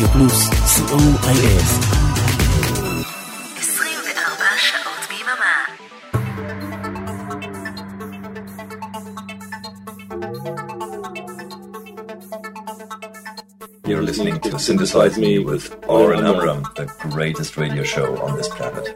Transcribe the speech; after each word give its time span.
רדיו 0.00 0.08
פלוס, 0.08 0.48
co.il. 0.48 1.62
24 3.58 4.44
שעות 4.56 5.02
ביממה. 5.08 5.56
You're 13.88 14.02
listening 14.02 14.40
to 14.40 14.58
Synthesize 14.58 15.16
Me 15.18 15.38
with 15.38 15.64
Oren 15.88 16.24
Amram, 16.26 16.60
the 16.76 16.86
greatest 17.14 17.56
radio 17.56 17.84
show 17.84 18.08
on 18.24 18.36
this 18.36 18.48
planet. 18.48 18.86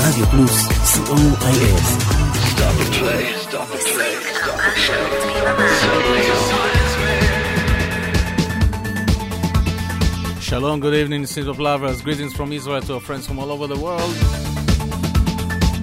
רדיו 0.00 0.26
פלוס, 0.26 0.68
co.il. 0.92 1.78
Stop 2.52 2.74
the 2.78 2.86
play, 2.98 3.24
stop 3.46 3.68
Shalom, 10.41 10.79
good 10.79 10.93
evening, 10.93 11.25
City 11.25 11.49
of 11.49 11.59
Lovers. 11.59 12.01
Greetings 12.01 12.33
from 12.33 12.51
Israel 12.51 12.81
to 12.81 12.95
our 12.95 12.99
friends 12.99 13.27
from 13.27 13.37
all 13.37 13.51
over 13.51 13.67
the 13.67 13.77
world. 13.77 14.13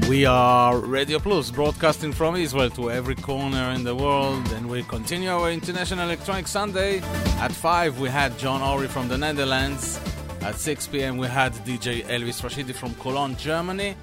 We 0.08 0.26
are 0.26 0.76
Radio 0.78 1.18
Plus, 1.18 1.50
broadcasting 1.50 2.12
from 2.12 2.36
Israel 2.36 2.70
to 2.70 2.90
every 2.90 3.14
corner 3.14 3.70
in 3.70 3.84
the 3.84 3.94
world, 3.94 4.50
and 4.52 4.68
we 4.68 4.82
continue 4.82 5.30
our 5.30 5.50
International 5.50 6.04
Electronic 6.04 6.46
Sunday. 6.46 7.00
At 7.38 7.52
5, 7.52 8.00
we 8.00 8.08
had 8.10 8.38
John 8.38 8.60
Ori 8.60 8.88
from 8.88 9.08
the 9.08 9.16
Netherlands. 9.16 10.00
At 10.42 10.56
6 10.56 10.88
p.m., 10.88 11.16
we 11.16 11.26
had 11.26 11.54
DJ 11.64 12.04
Elvis 12.04 12.42
Rashidi 12.42 12.74
from 12.74 12.94
Cologne, 12.96 13.36
Germany. 13.36 13.96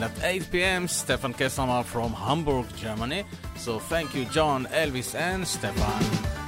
And 0.00 0.04
at 0.04 0.22
8 0.22 0.52
p.m., 0.52 0.86
Stefan 0.86 1.34
Kessamar 1.34 1.84
from 1.84 2.12
Hamburg, 2.12 2.66
Germany. 2.76 3.24
So 3.56 3.80
thank 3.80 4.14
you, 4.14 4.26
John, 4.26 4.66
Elvis, 4.66 5.16
and 5.16 5.44
Stefan. 5.44 6.04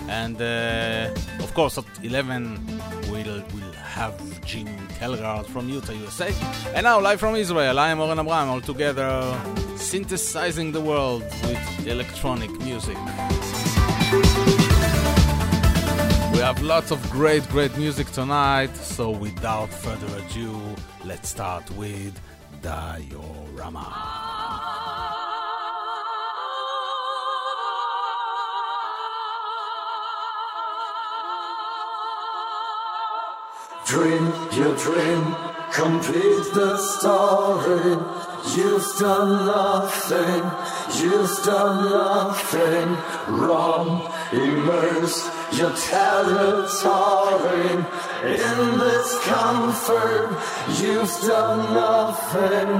And 0.08 0.40
uh, 0.40 1.10
of 1.42 1.52
course, 1.52 1.76
at 1.76 1.84
11, 2.04 2.80
we'll, 3.10 3.42
we'll 3.52 3.72
have 3.72 4.14
Jim 4.44 4.68
Kelgard 5.00 5.46
from 5.46 5.68
Utah, 5.68 5.90
USA. 5.94 6.32
And 6.76 6.84
now, 6.84 7.00
live 7.00 7.18
from 7.18 7.34
Israel, 7.34 7.76
I 7.80 7.88
am 7.90 7.98
Oren 7.98 8.20
Amram, 8.20 8.50
all 8.50 8.60
together 8.60 9.36
synthesizing 9.74 10.70
the 10.70 10.80
world 10.80 11.24
with 11.42 11.88
electronic 11.88 12.52
music. 12.60 12.98
We 16.32 16.38
have 16.38 16.62
lots 16.62 16.92
of 16.92 17.02
great, 17.10 17.48
great 17.48 17.76
music 17.76 18.12
tonight, 18.12 18.76
so 18.76 19.10
without 19.10 19.70
further 19.70 20.06
ado, 20.18 20.56
let's 21.04 21.28
start 21.28 21.68
with 21.72 22.14
Diorama. 22.62 23.86
Dream 33.86 34.32
your 34.52 34.76
dream, 34.76 35.34
complete 35.72 36.54
the 36.54 36.76
story. 36.76 38.29
You've 38.48 38.96
done 38.98 39.46
nothing, 39.46 40.42
you've 40.98 41.44
done 41.44 41.90
nothing 41.90 42.96
wrong. 43.38 44.10
Immerse 44.32 45.30
your 45.52 45.72
territory 45.76 47.70
in 48.24 48.78
this 48.78 49.18
comfort. 49.24 50.38
You've 50.80 51.20
done 51.20 51.74
nothing. 51.74 52.70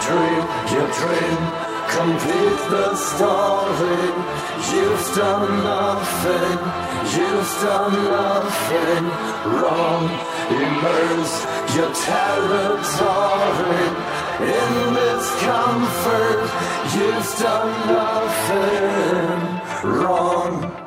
Dream 0.00 0.42
your 0.72 0.88
dream, 0.98 1.40
complete 1.88 2.62
the 2.72 2.94
story. 2.96 4.06
You've 4.72 5.06
done 5.14 5.46
nothing, 5.62 6.58
you've 7.14 7.52
done 7.62 7.94
nothing 8.16 9.04
wrong. 9.54 10.04
Immerse 10.50 11.36
your 11.76 11.92
territory 11.92 12.96
in 14.40 14.94
this 14.94 15.40
comfort. 15.40 16.50
You've 16.94 17.38
done 17.38 17.72
nothing 17.88 19.40
wrong. 19.90 20.85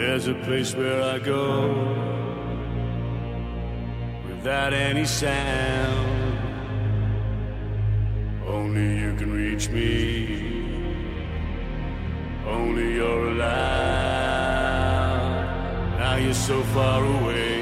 There's 0.00 0.28
a 0.28 0.34
place 0.46 0.74
where 0.74 1.02
I 1.02 1.18
go 1.18 1.44
without 4.28 4.72
any 4.72 5.04
sound. 5.04 6.38
Only 8.46 8.88
you 9.02 9.14
can 9.16 9.30
reach 9.30 9.68
me. 9.68 9.92
Only 12.46 12.94
you're 12.94 13.26
allowed. 13.32 13.58
Now 15.98 16.16
you're 16.16 16.42
so 16.50 16.62
far 16.74 17.04
away. 17.04 17.60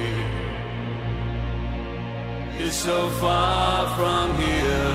You're 2.61 2.71
so 2.71 3.09
far 3.23 3.89
from 3.97 4.27
here. 4.45 4.95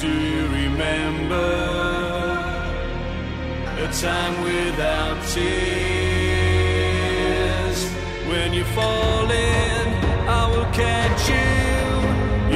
Do 0.00 0.10
you 0.10 0.42
remember? 0.62 1.93
a 3.84 3.92
time 3.92 4.42
without 4.42 5.22
tears. 5.28 5.44
When 8.26 8.54
you 8.54 8.64
fall 8.64 9.30
in, 9.30 9.88
I 10.26 10.48
will 10.48 10.70
catch 10.72 11.28
you. 11.28 11.50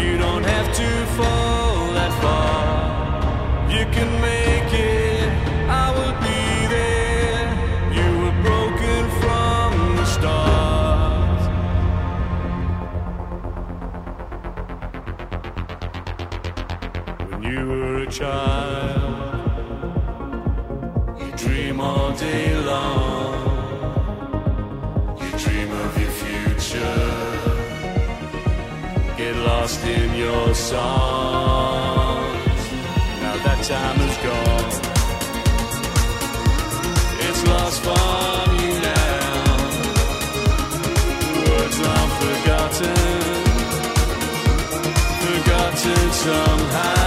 You 0.01 0.17
don't 0.17 0.45
have 0.45 0.75
to 0.75 1.07
fall 1.19 1.93
that 1.99 2.13
far. 2.23 3.71
You 3.71 3.85
can 3.93 4.21
make 4.23 4.38
lost 29.69 29.85
in 29.85 30.15
your 30.15 30.55
songs. 30.55 30.81
Now 33.21 33.37
that 33.45 33.61
time 33.65 34.01
is 34.09 34.17
gone. 34.27 34.71
It's 37.27 37.43
lost 37.47 37.83
from 37.83 38.49
you 38.63 38.75
now. 38.81 39.57
Words 41.45 41.79
long 41.87 42.11
forgotten, 42.21 42.97
forgotten 45.21 46.13
somehow. 46.13 46.98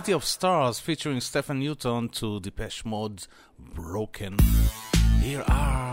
City 0.00 0.12
of 0.12 0.24
Stars 0.24 0.80
featuring 0.80 1.20
Stephen 1.20 1.58
Newton 1.58 2.08
to 2.08 2.40
Depeche 2.40 2.86
Mode's 2.86 3.28
Broken. 3.58 4.38
Here 5.20 5.44
are 5.46 5.89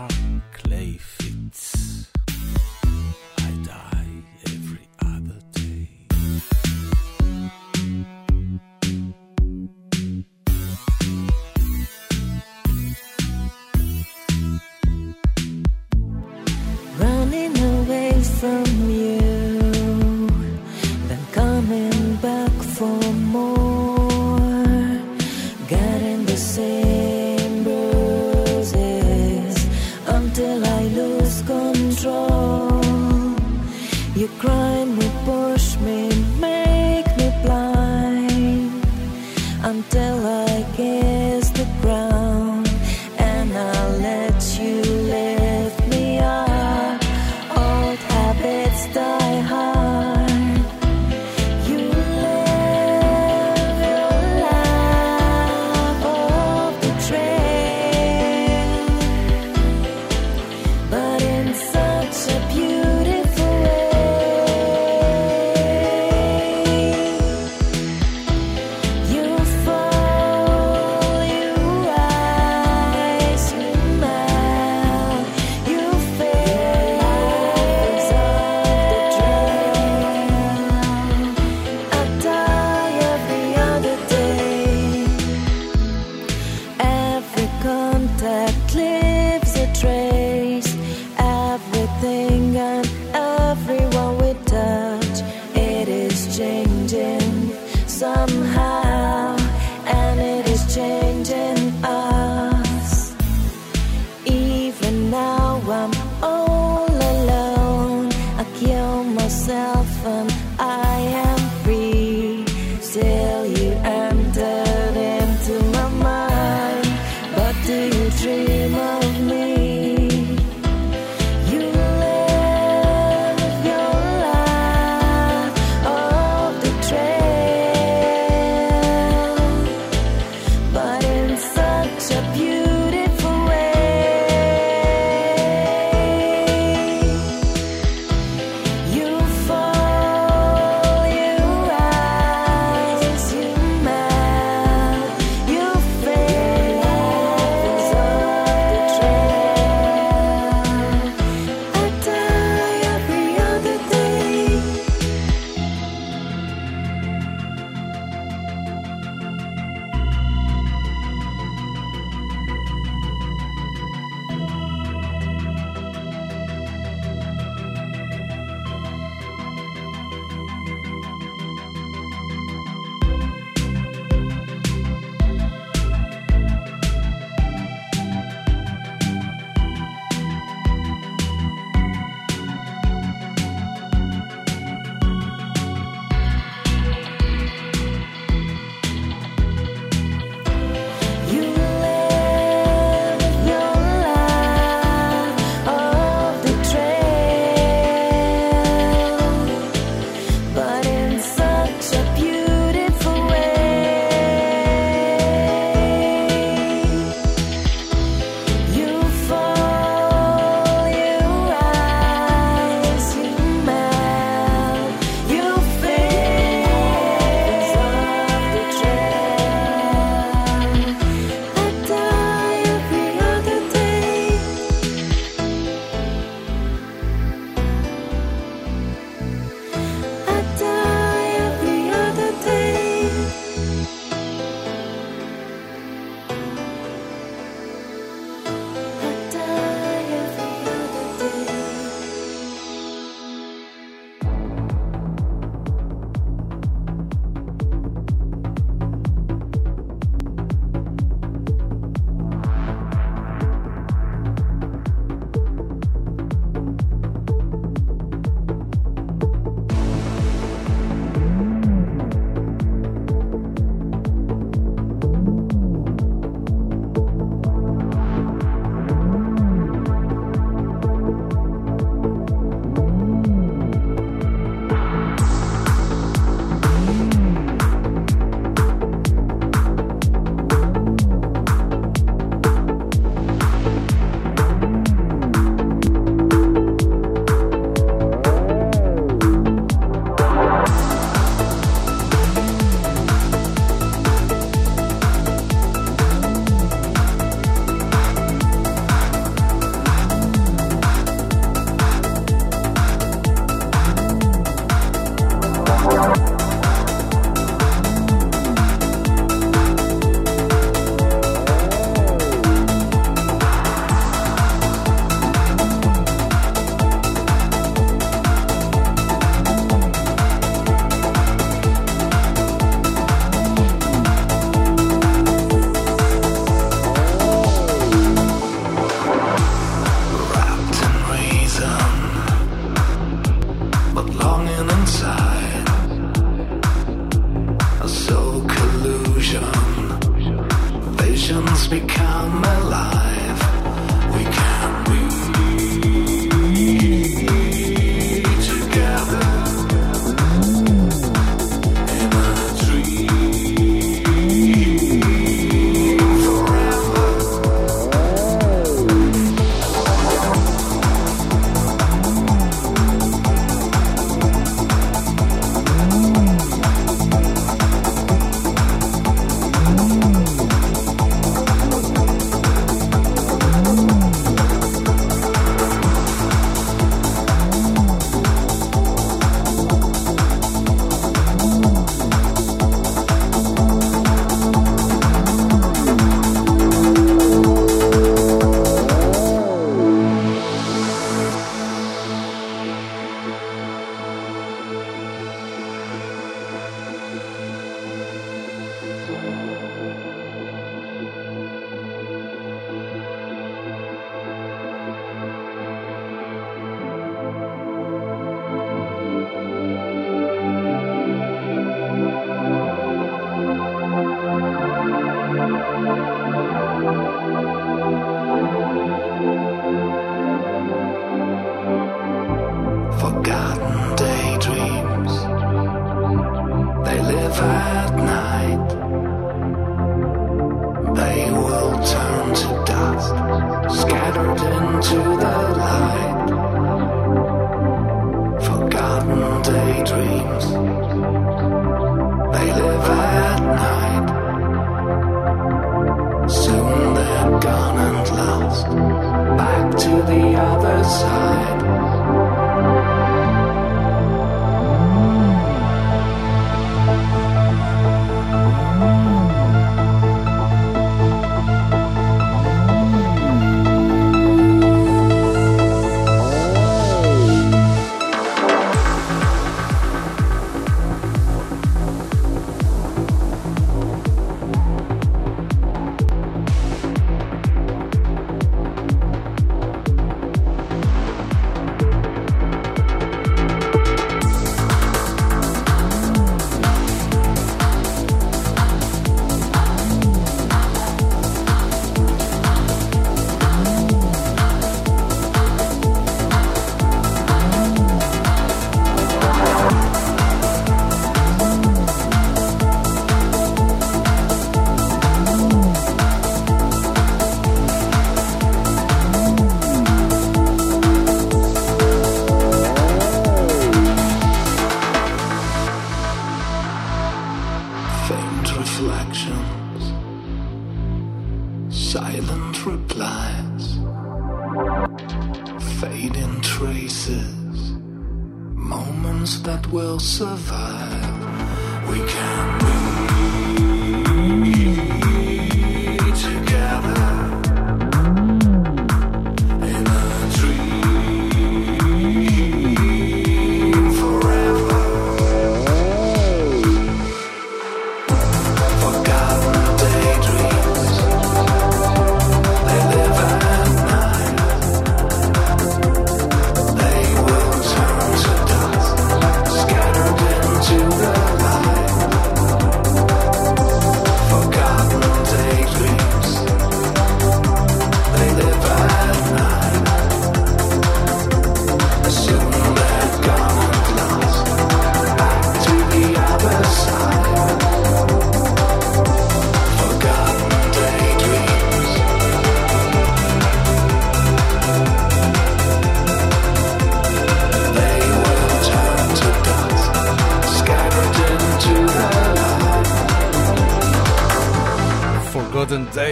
crying 34.36 35.07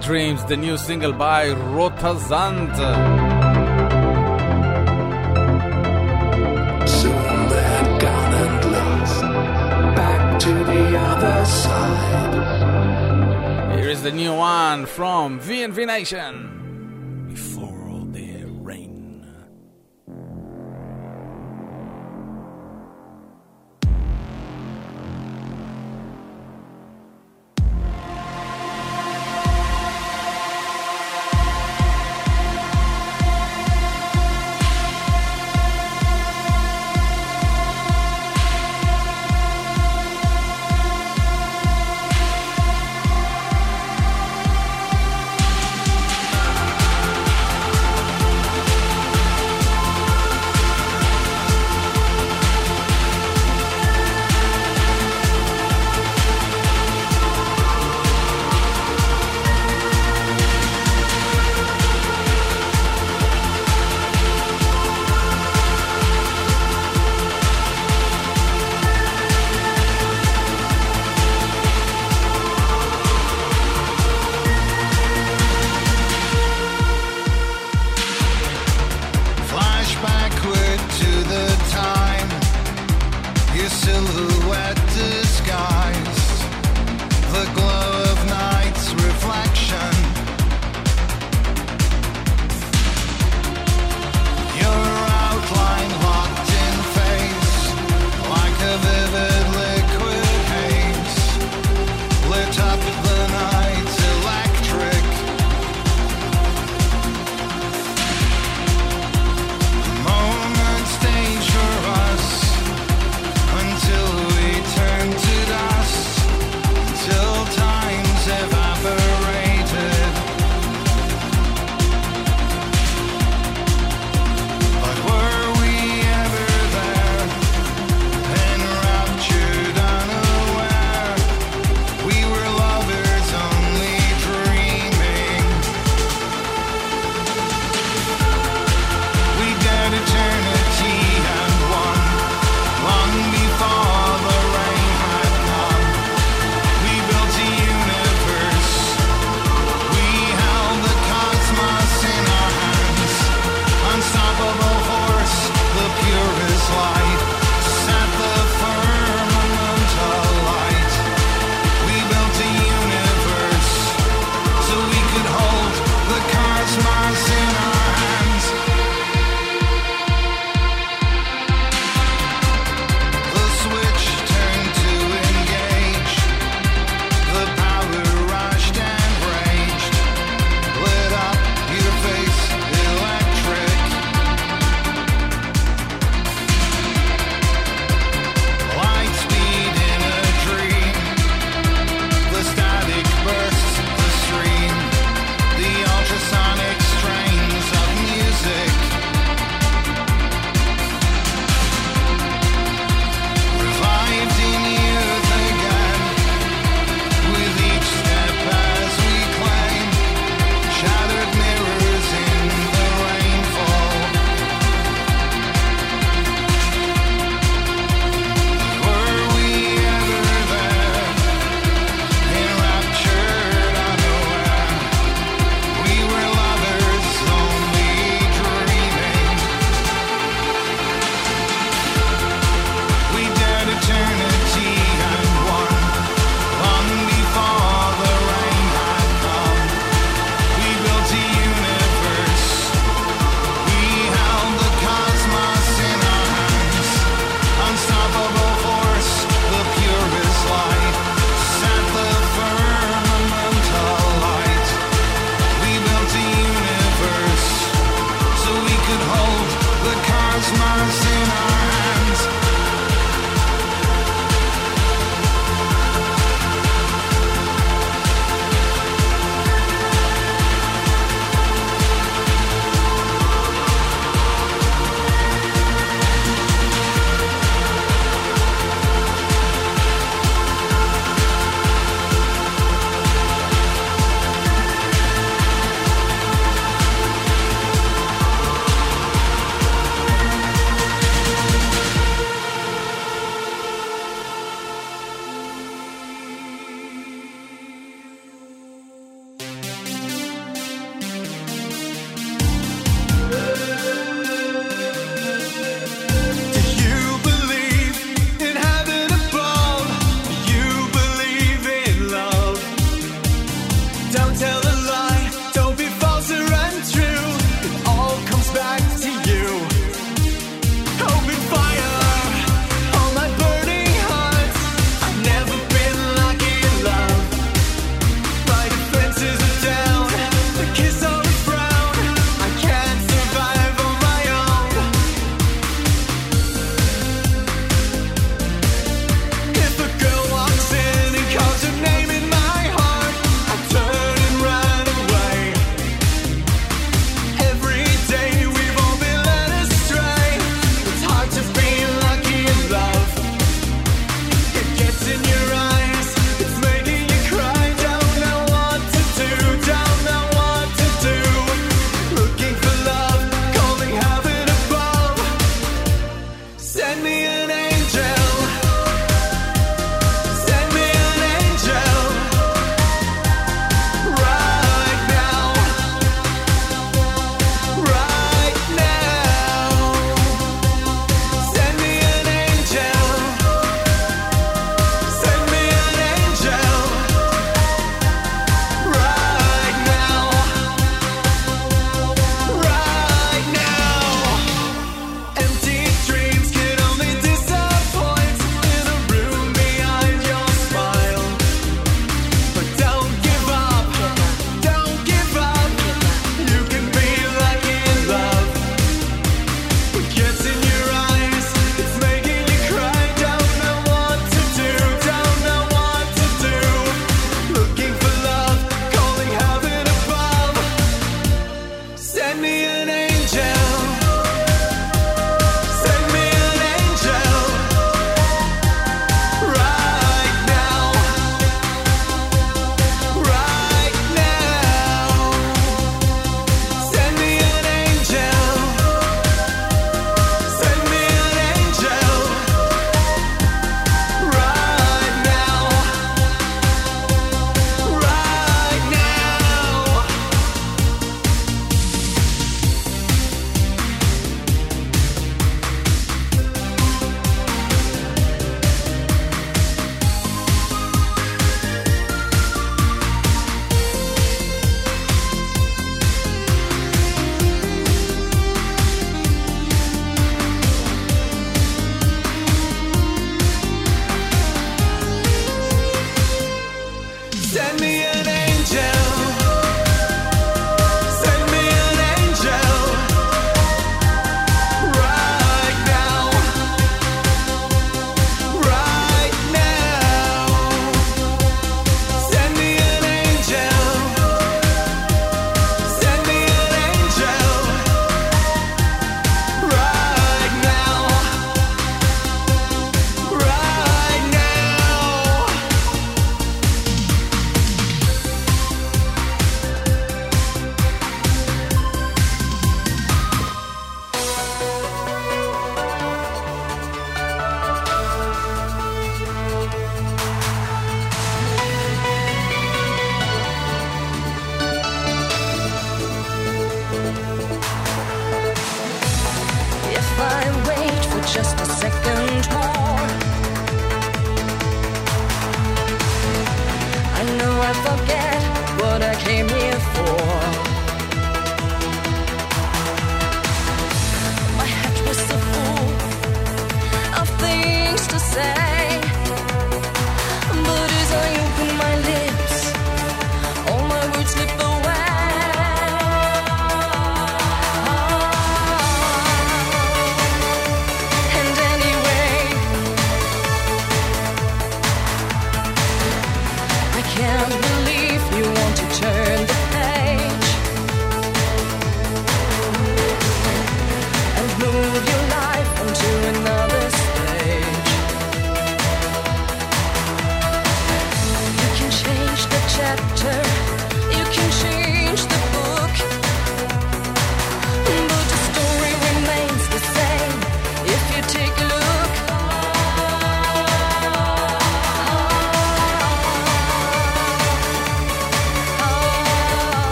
Dreams, 0.00 0.44
the 0.44 0.56
new 0.56 0.76
single 0.78 1.12
by 1.12 1.48
Rotersand. 1.48 2.74
Here 13.76 13.88
is 13.88 14.02
the 14.02 14.12
new 14.12 14.34
one 14.34 14.86
from 14.86 15.40
VNV 15.40 15.86
Nation. 15.86 16.47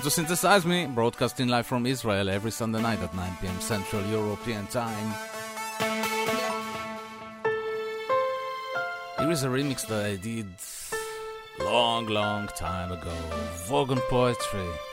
welcome 0.00 0.10
to 0.10 0.16
Synthesize 0.16 0.64
Me, 0.64 0.86
broadcasting 0.86 1.48
live 1.48 1.66
from 1.66 1.84
Israel 1.84 2.30
every 2.30 2.50
Sunday 2.50 2.80
night 2.80 3.02
at 3.02 3.14
9 3.14 3.36
pm 3.38 3.60
Central 3.60 4.02
European 4.06 4.66
Time. 4.68 5.14
Here 9.18 9.30
is 9.30 9.44
a 9.44 9.48
remix 9.48 9.86
that 9.88 10.06
I 10.06 10.16
did 10.16 10.48
long, 11.62 12.06
long 12.06 12.46
time 12.56 12.92
ago. 12.92 13.12
Vogon 13.68 14.00
Poetry. 14.08 14.89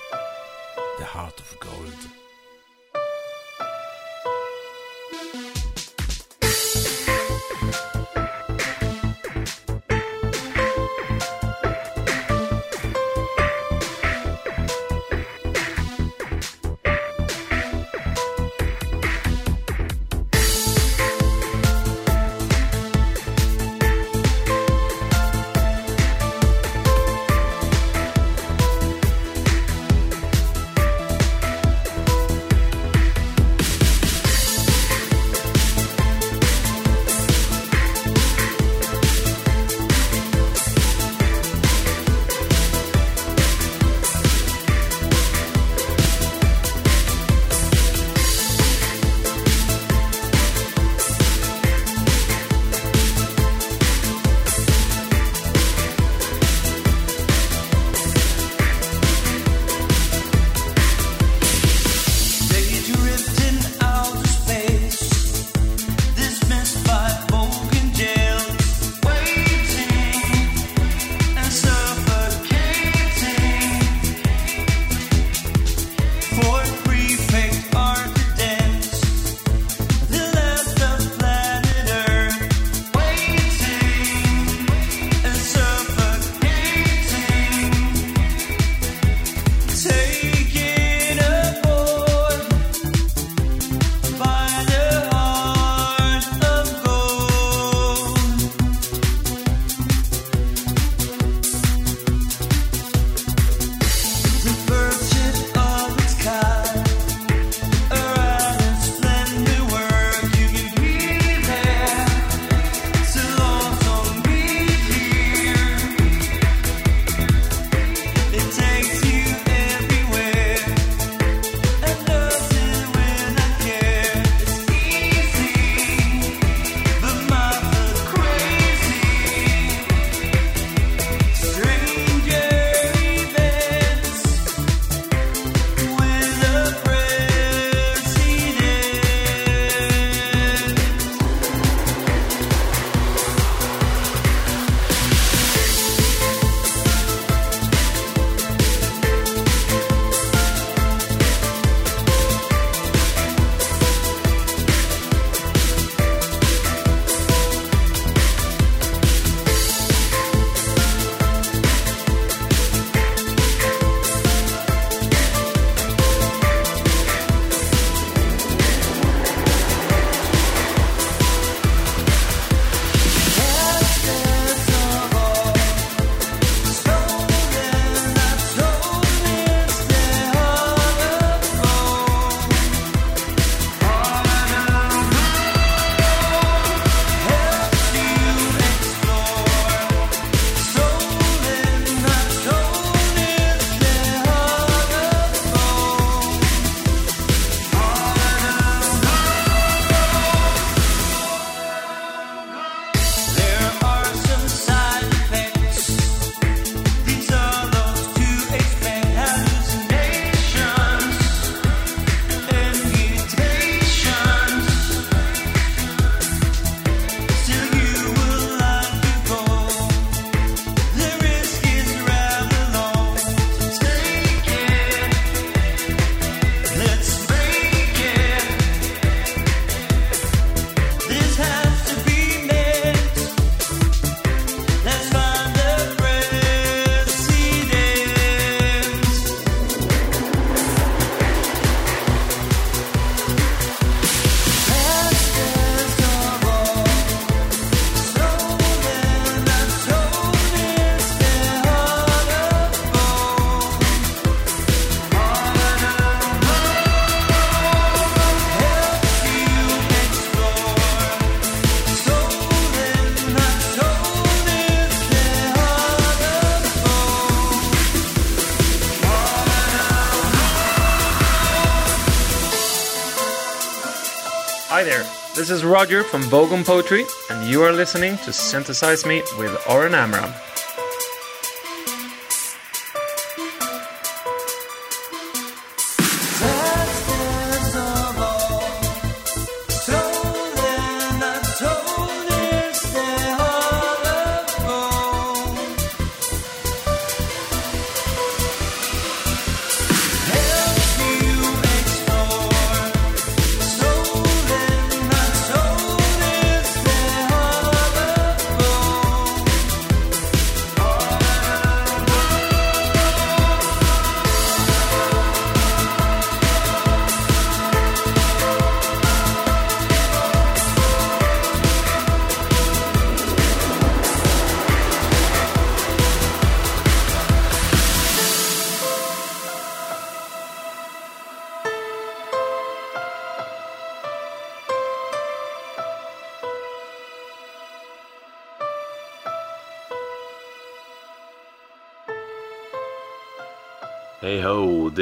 This 275.37 275.51
is 275.51 275.63
Roger 275.63 276.03
from 276.03 276.23
Vogon 276.23 276.65
Poetry, 276.65 277.05
and 277.29 277.47
you 277.47 277.61
are 277.61 277.71
listening 277.71 278.17
to 278.25 278.33
Synthesize 278.33 279.05
Me 279.05 279.21
with 279.37 279.55
Oren 279.69 279.93
Amram. 279.93 280.33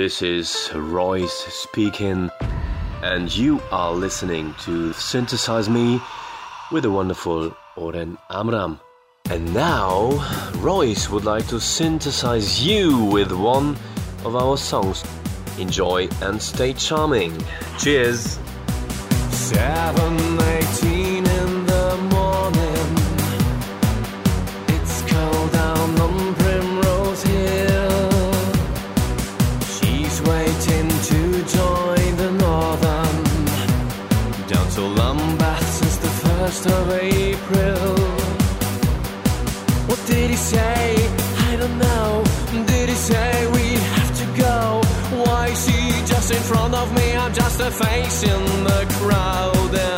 This 0.05 0.21
is 0.21 0.69
RROYCE 0.71 1.49
speaking, 1.49 2.29
and 3.01 3.35
you 3.35 3.59
are 3.71 3.91
listening 3.91 4.53
to 4.61 4.93
Synthesize 4.93 5.67
Me 5.67 5.99
with 6.71 6.83
the 6.83 6.91
wonderful 6.91 7.57
Oren 7.75 8.15
Amram. 8.29 8.79
And 9.31 9.51
now, 9.51 10.11
RROYCE 10.61 11.09
would 11.09 11.25
like 11.25 11.47
to 11.47 11.59
synthesize 11.59 12.63
you 12.63 13.03
with 13.05 13.31
one 13.31 13.77
of 14.23 14.35
our 14.35 14.57
songs. 14.57 15.03
Enjoy 15.57 16.07
and 16.21 16.39
stay 16.39 16.73
charming. 16.73 17.33
Cheers! 17.79 18.37
7:18 19.31 20.34
1st 36.55 36.71
of 36.71 36.91
April. 36.91 37.95
What 39.87 40.01
did 40.07 40.29
he 40.29 40.35
say? 40.35 40.95
I 41.49 41.55
don't 41.57 41.77
know. 41.77 42.23
Did 42.67 42.89
he 42.89 42.95
say 42.95 43.47
we 43.47 43.73
have 43.95 44.11
to 44.19 44.25
go? 44.41 44.81
Why 45.25 45.47
is 45.47 45.67
he 45.67 45.89
just 46.05 46.31
in 46.31 46.41
front 46.41 46.73
of 46.73 46.93
me? 46.95 47.15
I'm 47.15 47.33
just 47.33 47.59
a 47.59 47.71
face 47.71 48.23
in 48.23 48.63
the 48.63 48.85
crowd. 48.99 49.94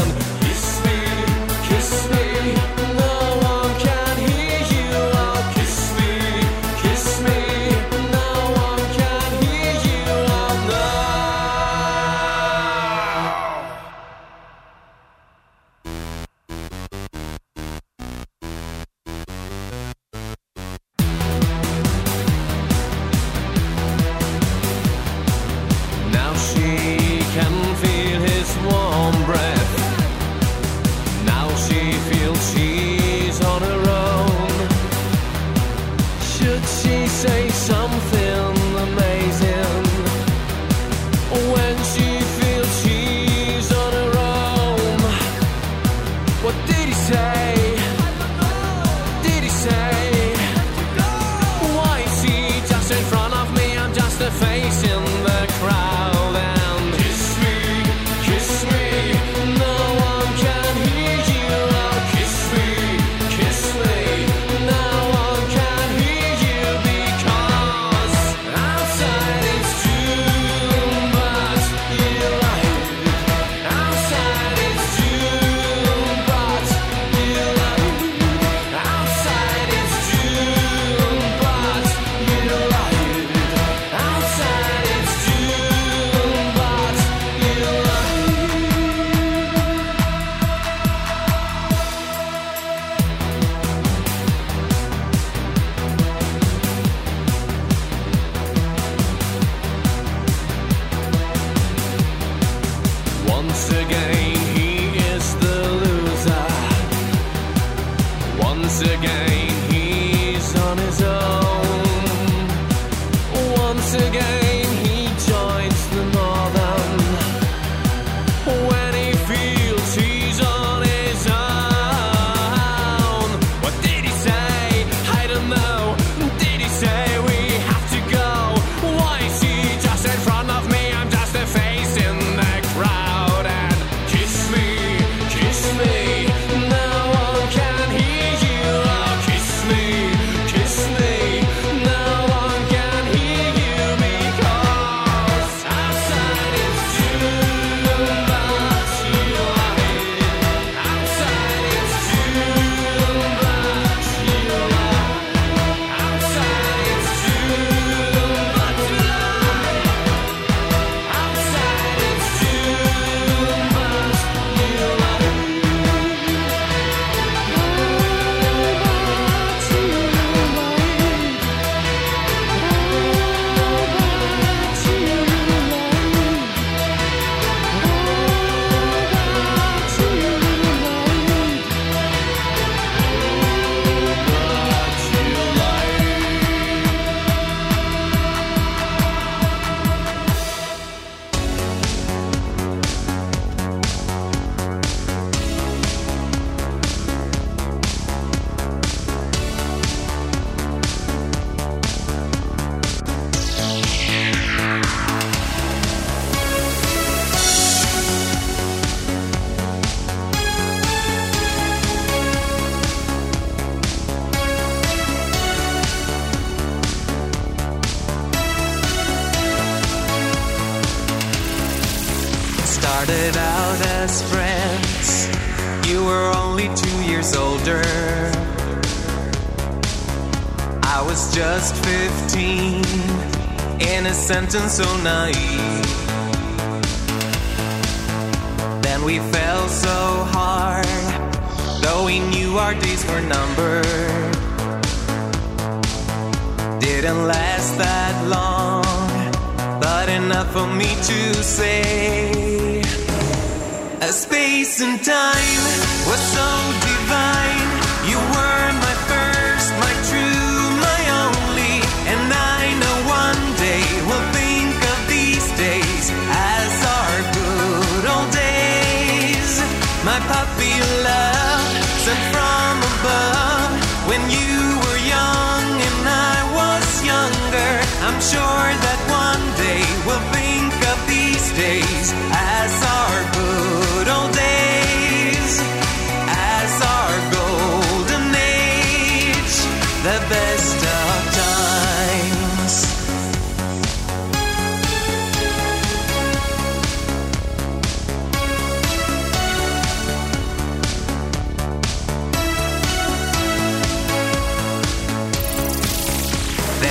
so 234.65 234.97
nice. 235.03 235.46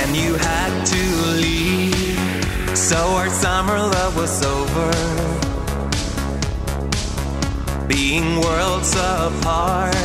and 0.07 0.17
you 0.17 0.35
had 0.35 0.87
to 0.87 1.03
leave. 1.43 2.77
So 2.77 2.97
our 2.97 3.29
summer 3.29 3.79
love 3.79 4.17
was 4.17 4.45
over. 4.45 4.91
Being 7.89 8.41
worlds 8.41 8.95
apart, 8.95 9.97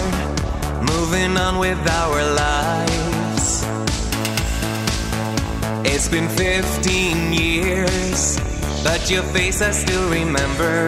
moving 0.91 1.37
on 1.37 1.59
with 1.59 1.81
our 2.01 2.19
lives. 2.45 3.63
It's 5.85 6.07
been 6.09 6.29
15 6.29 7.33
years, 7.33 8.39
but 8.83 9.09
your 9.09 9.23
face 9.23 9.61
I 9.61 9.71
still 9.71 10.09
remember. 10.09 10.87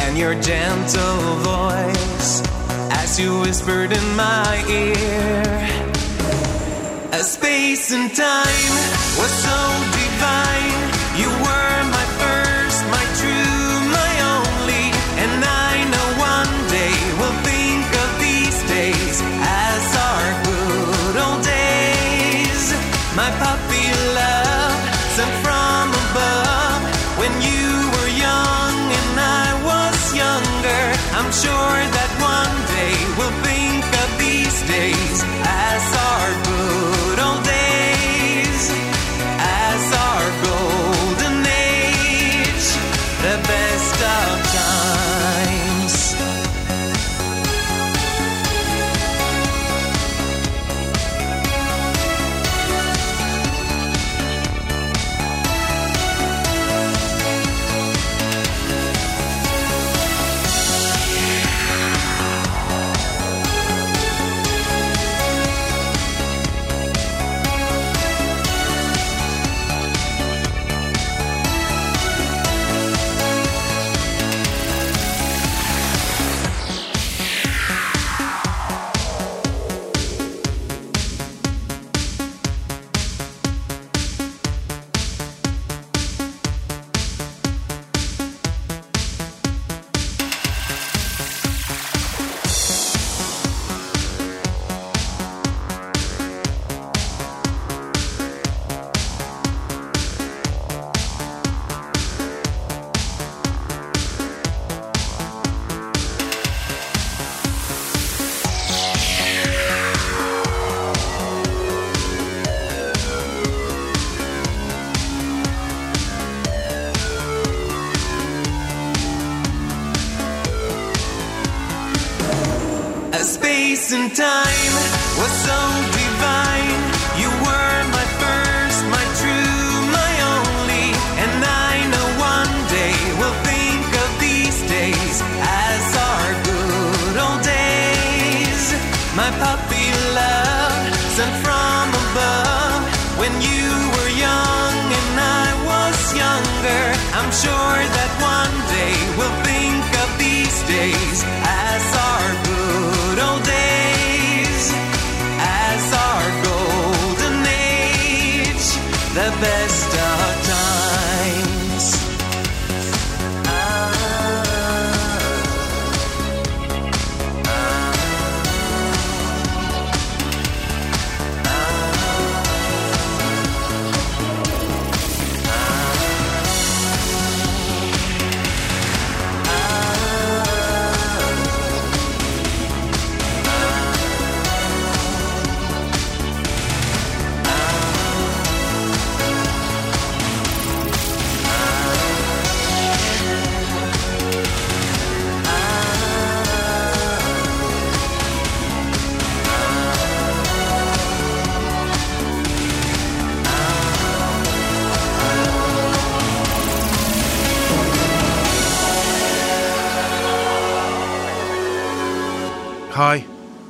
And 0.00 0.16
your 0.16 0.34
gentle 0.40 1.18
voice 1.52 2.42
as 3.02 3.20
you 3.20 3.40
whispered 3.40 3.92
in 3.92 4.16
my 4.16 4.64
ear 4.68 5.77
space 7.48 7.92
and 7.92 8.14
time 8.14 8.72
was 9.18 9.32
so 9.46 9.58
divine. 9.96 10.80
You 11.20 11.30
were 11.44 11.78
my 11.96 12.06
first, 12.20 12.80
my 12.92 13.04
true. 13.18 13.37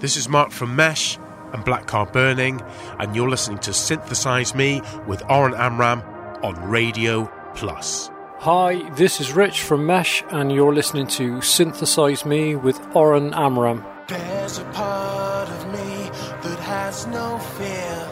This 0.01 0.17
is 0.17 0.29
Mark 0.29 0.53
from 0.53 0.77
Mesh 0.77 1.19
and 1.53 1.65
Black 1.65 1.89
Car 1.89 2.07
Burning, 2.07 2.63
and 3.01 3.17
you're 3.17 3.29
listening 3.29 3.59
to 3.59 3.73
Synthesize 3.73 4.55
Me 4.55 4.81
with 5.09 5.29
Oren 5.29 5.55
Amram 5.55 6.03
on 6.45 6.55
Radio 6.71 7.29
Plus. 7.57 8.09
Hi, 8.39 8.89
this 8.91 9.21
is 9.21 9.33
Rich 9.33 9.63
from 9.63 9.87
Mesh, 9.87 10.23
and 10.31 10.53
you're 10.53 10.73
listening 10.73 11.09
to 11.09 11.41
Synthesize 11.41 12.25
Me 12.25 12.55
with 12.55 12.79
Oren 12.95 13.35
Amram. 13.35 13.85
There's 14.07 14.59
a 14.59 14.65
part 14.67 15.49
of 15.49 15.67
me 15.73 16.11
that 16.43 16.61
has 16.61 17.09
no 17.09 17.39
fear. 17.59 18.09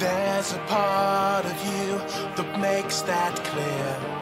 There's 0.00 0.52
a 0.52 0.58
part 0.66 1.44
of 1.44 1.66
you 1.66 1.98
that 2.42 2.58
makes 2.58 3.02
that 3.02 3.36
clear. 3.44 4.21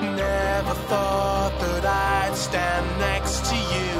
Never 0.00 0.74
thought 0.86 1.58
that 1.58 1.84
I'd 1.84 2.36
stand 2.36 2.86
next 3.00 3.44
to 3.50 3.56
you. 3.56 3.94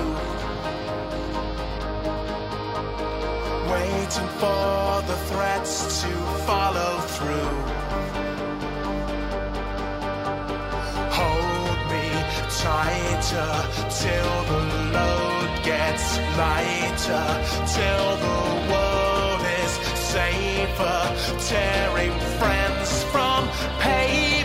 Waiting 3.73 4.29
for 4.39 5.03
the 5.11 5.17
threats 5.31 6.03
to 6.03 6.13
follow 6.47 7.01
through. 7.17 7.57
Hold 11.19 11.79
me 11.91 12.09
tighter 12.63 13.53
till 14.03 14.35
the 14.51 14.63
load 14.95 15.51
gets 15.65 16.19
lighter, 16.39 17.29
till 17.75 18.11
the 18.27 18.41
world 18.71 19.43
is 19.63 19.73
safer, 20.15 21.01
tearing 21.49 22.15
friends 22.39 23.03
from 23.11 23.49
pain. 23.81 24.38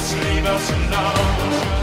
Just 0.00 0.14
leave 0.14 0.46
us 0.46 0.70
alone. 0.70 1.79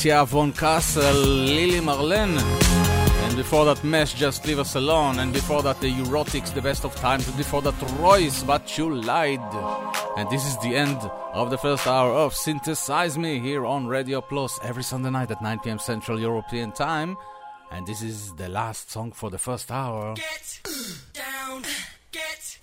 Katja 0.00 0.24
von 0.24 0.50
Kassel, 0.50 1.44
Lily 1.44 1.78
Marlene. 1.78 2.40
And 3.24 3.36
before 3.36 3.66
that, 3.66 3.84
Mesh, 3.84 4.14
Just 4.14 4.46
Leave 4.46 4.58
Us 4.58 4.74
Alone. 4.74 5.18
And 5.18 5.30
before 5.30 5.62
that, 5.62 5.78
the 5.82 5.92
Eurotix, 5.92 6.54
The 6.54 6.62
Best 6.62 6.86
of 6.86 6.94
Times. 6.96 7.28
And 7.28 7.36
before 7.36 7.60
that, 7.60 7.74
RROYCE, 7.74 8.46
But 8.46 8.78
You 8.78 8.94
Lied. 8.94 9.40
And 10.16 10.30
this 10.30 10.46
is 10.46 10.56
the 10.60 10.74
end 10.74 10.96
of 11.34 11.50
the 11.50 11.58
first 11.58 11.86
hour 11.86 12.12
of 12.12 12.34
Synthesize 12.34 13.18
Me 13.18 13.40
here 13.40 13.66
on 13.66 13.86
Radio 13.86 14.22
Plus 14.22 14.58
every 14.62 14.82
Sunday 14.82 15.10
night 15.10 15.30
at 15.32 15.42
9 15.42 15.58
p.m. 15.58 15.78
Central 15.78 16.18
European 16.18 16.72
Time. 16.72 17.18
And 17.70 17.86
this 17.86 18.00
is 18.00 18.32
the 18.36 18.48
last 18.48 18.90
song 18.90 19.12
for 19.12 19.28
the 19.28 19.38
first 19.38 19.70
hour. 19.70 20.14
Get 20.14 20.60
down, 21.12 21.64
get 22.10 22.58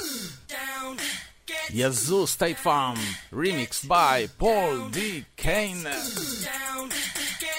down, 0.48 0.98
Yazoo 1.72 2.26
State 2.26 2.58
Farm, 2.58 2.98
remixed 3.32 3.88
by 3.88 4.28
Paul 4.38 4.90
D. 4.90 5.26
Kane. 5.36 5.86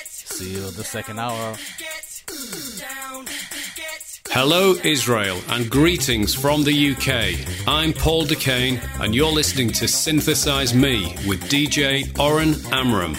See 0.04 0.52
you 0.52 0.70
the 0.70 0.84
second 0.84 1.18
hour. 1.18 1.56
Hello, 4.30 4.74
Israel, 4.84 5.40
and 5.48 5.70
greetings 5.70 6.34
from 6.34 6.62
the 6.62 6.90
UK. 6.90 7.66
I'm 7.66 7.92
Paul 7.92 8.24
DeCane, 8.24 8.78
and 9.00 9.14
you're 9.14 9.32
listening 9.32 9.70
to 9.70 9.88
Synthesize 9.88 10.74
Me 10.74 11.14
with 11.26 11.42
DJ 11.44 12.16
Oren 12.18 12.54
Amram. 12.72 13.16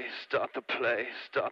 play, 0.00 0.10
start 0.26 0.50
the 0.54 0.62
play, 0.62 1.06
start. 1.30 1.49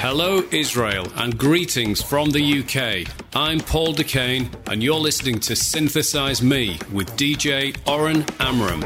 Hello, 0.00 0.42
Israel, 0.50 1.06
and 1.16 1.36
greetings 1.36 2.00
from 2.00 2.30
the 2.30 2.60
UK. 2.60 3.06
I'm 3.34 3.60
Paul 3.60 3.92
Duquesne, 3.92 4.48
and 4.68 4.82
you're 4.82 4.94
listening 4.94 5.38
to 5.40 5.54
Synthesize 5.54 6.40
Me 6.42 6.78
with 6.90 7.10
DJ 7.16 7.76
Oren 7.86 8.24
Amram. 8.38 8.82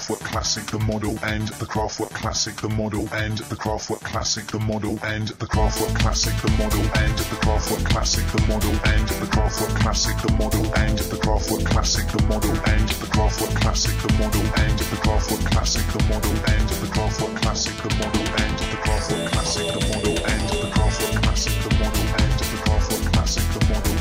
Kraftwerk 0.00 0.24
Classic, 0.24 0.64
the 0.64 0.78
model, 0.78 1.18
and 1.22 1.48
the 1.60 1.66
Kraftwerk 1.66 2.08
Classic, 2.14 2.56
the 2.56 2.70
model, 2.70 3.06
and 3.12 3.36
the 3.36 3.54
Kraftwerk 3.54 4.00
Classic, 4.00 4.46
the 4.46 4.58
model, 4.58 4.98
and 5.04 5.28
the 5.28 5.44
Kraftwerk 5.44 5.94
Classic, 6.00 6.32
the 6.40 6.48
model, 6.56 6.80
and 6.80 7.18
the 7.18 7.36
Kraftwerk 7.36 7.84
Classic, 7.84 8.24
the 8.32 8.40
model, 8.48 8.72
and 8.88 9.08
the 9.20 9.26
Kraftwerk 9.28 9.76
Classic, 9.76 10.16
the 10.16 10.32
model, 10.40 10.64
and 10.80 10.98
the 10.98 11.16
Kraftwerk 11.20 11.66
Classic, 11.68 12.06
the 12.08 12.22
model, 12.32 12.56
and 12.64 12.88
the 12.88 13.06
Kraftwerk 13.12 13.54
Classic, 13.60 13.94
the 14.00 14.12
model, 14.16 14.40
and 14.40 14.78
the 14.80 14.96
Kraftwerk 15.04 15.44
Classic, 15.52 15.84
the 15.92 16.00
model, 16.08 16.32
and 16.32 16.48
the 16.48 16.56
Kraftwerk 16.56 17.36
Classic, 17.36 17.76
the 17.76 17.92
model, 18.00 18.24
and 18.40 18.56
the 18.56 18.78
Kraftwerk 18.80 19.28
Classic, 19.36 19.66
the 19.68 19.80
model, 19.84 20.16
and 20.16 20.48
the 20.48 20.68
Kraftwerk 20.72 21.12
Classic, 21.20 21.56
the 21.60 21.70
model, 21.76 22.06
and 22.08 22.32
the 22.40 22.56
Kraftwerk 22.64 23.12
Classic, 23.12 23.44
the 23.52 23.60
model, 23.68 23.99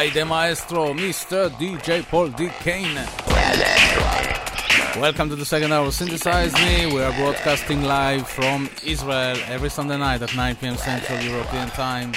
by 0.00 0.08
the 0.08 0.24
maestro, 0.24 0.94
Mr. 0.94 1.50
DJ 1.60 2.02
Paul 2.02 2.28
D. 2.28 2.48
Kane. 2.60 2.94
Welcome 4.98 5.28
to 5.28 5.36
the 5.36 5.44
second 5.44 5.72
hour 5.72 5.88
of 5.88 5.92
Synthesize 5.92 6.54
Me. 6.54 6.86
We 6.86 7.02
are 7.02 7.12
broadcasting 7.12 7.82
live 7.82 8.26
from 8.26 8.70
Israel 8.82 9.36
every 9.46 9.68
Sunday 9.68 9.98
night 9.98 10.22
at 10.22 10.34
9 10.34 10.56
p.m. 10.56 10.78
Central 10.78 11.20
European 11.20 11.68
Time. 11.68 12.12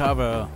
Cover 0.00 0.49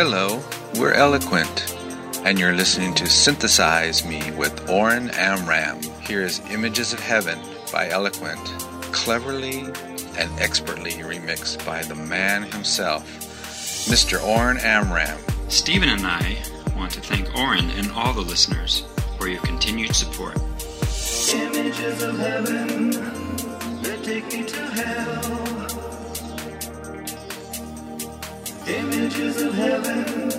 Hello, 0.00 0.40
we're 0.76 0.92
Eloquent, 0.92 1.74
and 2.24 2.38
you're 2.38 2.54
listening 2.54 2.94
to 2.94 3.08
Synthesize 3.08 4.06
Me 4.06 4.30
with 4.30 4.70
Oren 4.70 5.10
Amram. 5.10 5.82
Here 6.06 6.22
is 6.22 6.40
Images 6.52 6.92
of 6.92 7.00
Heaven 7.00 7.36
by 7.72 7.88
Eloquent, 7.88 8.38
cleverly 8.92 9.62
and 10.16 10.30
expertly 10.38 10.92
remixed 10.92 11.66
by 11.66 11.82
the 11.82 11.96
man 11.96 12.44
himself, 12.44 13.02
Mr. 13.90 14.22
Oren 14.22 14.58
Amram. 14.58 15.18
Stephen 15.48 15.88
and 15.88 16.06
I 16.06 16.38
want 16.76 16.92
to 16.92 17.00
thank 17.00 17.36
Oren 17.36 17.68
and 17.70 17.90
all 17.90 18.12
the 18.12 18.20
listeners 18.20 18.84
for 19.18 19.26
your 19.26 19.42
continued 19.42 19.96
support. 19.96 20.36
Images 21.34 22.04
of 22.04 22.16
heaven 22.20 22.90
that 23.82 24.04
take 24.04 24.32
me 24.32 24.44
to 24.44 24.60
heaven. 24.60 25.07
to 29.38 29.52
heaven. 29.52 30.37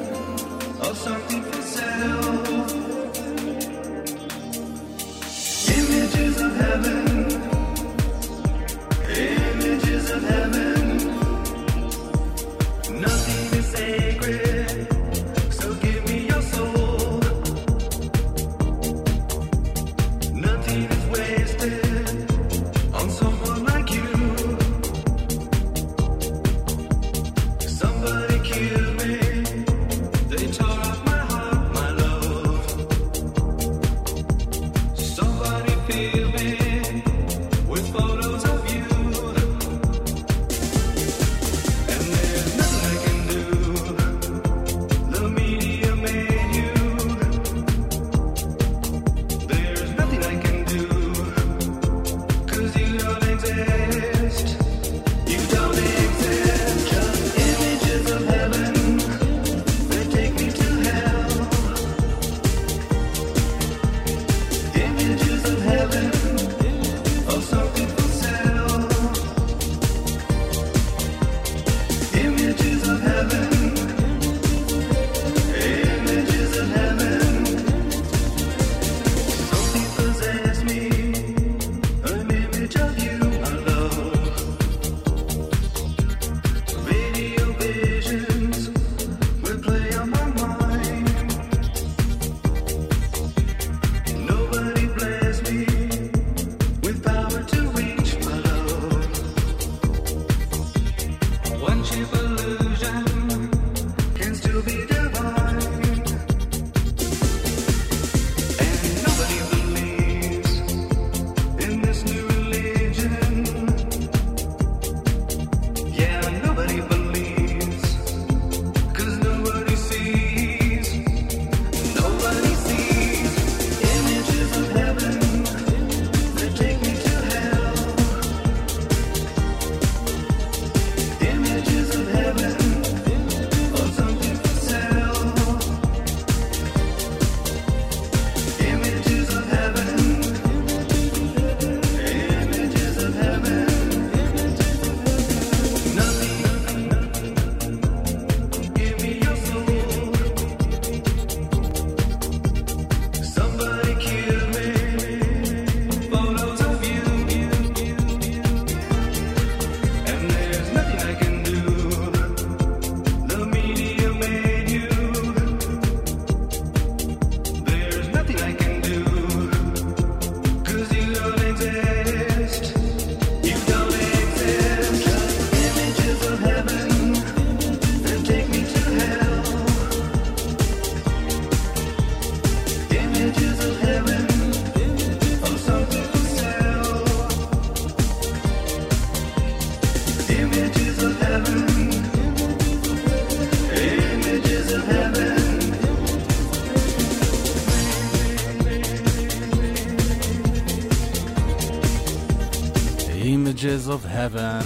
heaven. 204.19 204.63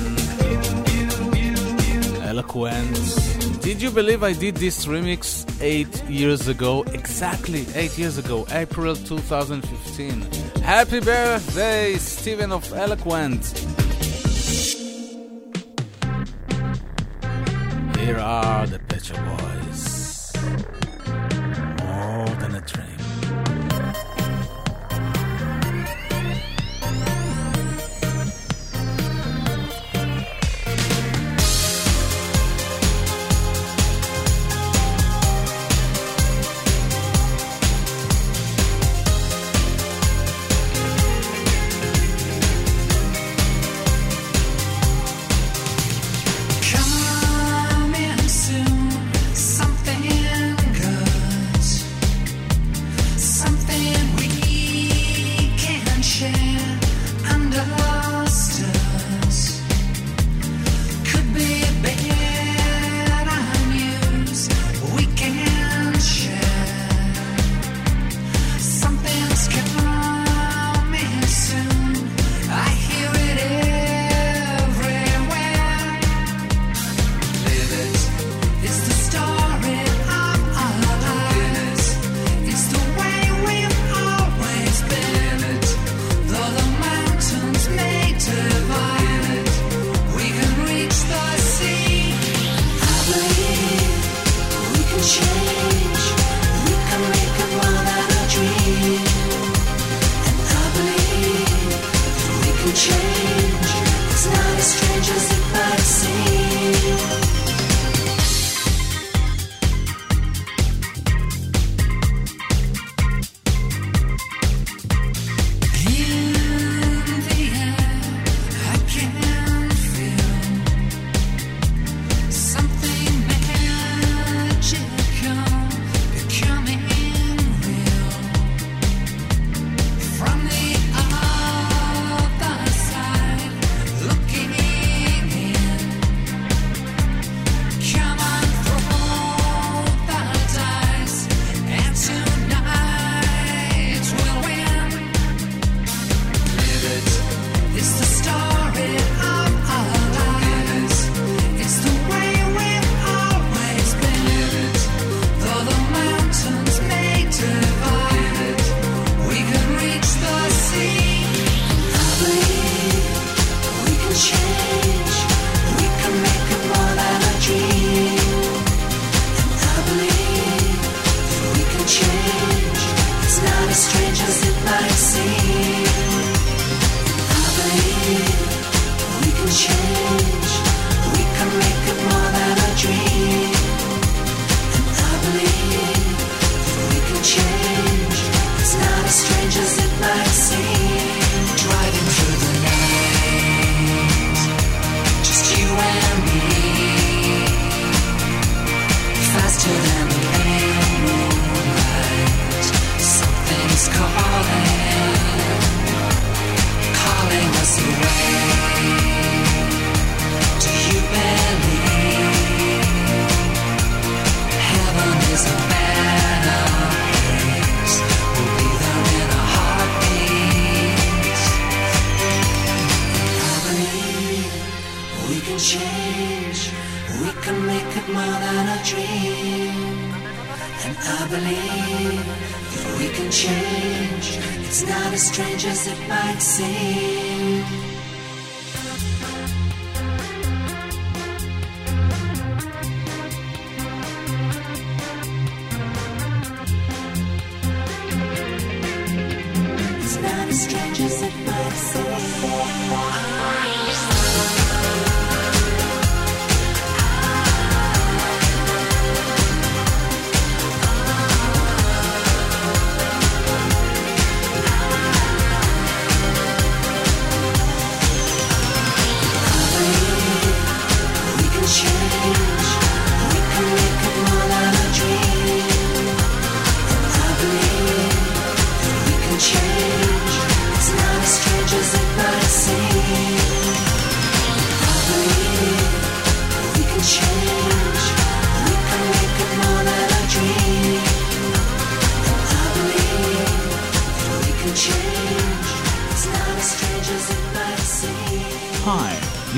Eloquent. 2.24 3.62
Did 3.62 3.84
you 3.84 3.92
believe 3.92 4.24
I 4.24 4.34
did 4.34 4.56
this 4.56 4.88
remix 4.88 5.46
eight 5.62 5.94
years 6.10 6.48
ago? 6.48 6.82
Exactly 6.92 7.68
eight 7.76 7.96
years 7.96 8.18
ago, 8.18 8.48
April 8.50 8.96
2015. 8.96 10.22
Happy 10.64 11.00
birthday, 11.02 11.94
Steven 11.98 12.52
of 12.52 12.74
Eloquent. 12.74 13.73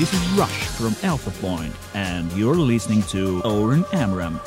This 0.06 0.22
is 0.22 0.28
Rush 0.38 0.66
from 0.78 0.94
Alpha 1.02 1.32
Point, 1.40 1.74
and 1.92 2.30
you're 2.34 2.54
listening 2.54 3.02
to 3.10 3.42
Oren 3.42 3.84
Amram. 3.92 4.38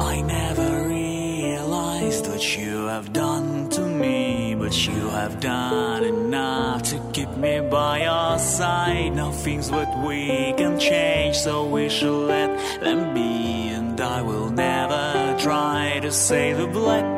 I 0.00 0.20
never 0.22 0.88
realized 0.88 2.26
what 2.26 2.58
you 2.58 2.86
have 2.86 3.12
done 3.12 3.68
to 3.68 3.82
me, 3.82 4.56
but 4.58 4.74
you 4.88 5.10
have 5.10 5.38
done 5.38 6.02
enough 6.02 6.82
to 6.90 7.00
keep 7.12 7.30
me 7.36 7.60
by 7.70 8.02
your 8.02 8.36
side. 8.40 9.14
Now 9.14 9.30
things 9.30 9.70
what 9.70 9.88
we 10.04 10.54
say 16.30 16.52
the 16.52 16.64
black. 16.64 17.09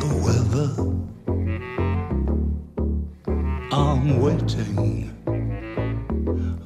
the 0.00 0.14
weather. 0.26 0.68
I'm 3.72 4.20
waiting 4.20 5.10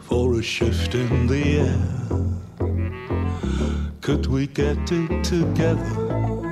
for 0.00 0.34
a 0.34 0.42
shift 0.42 0.94
in 0.94 1.26
the 1.26 1.60
air. 1.60 1.78
Could 4.00 4.26
we 4.26 4.46
get 4.46 4.78
it 4.92 5.24
together? 5.24 6.49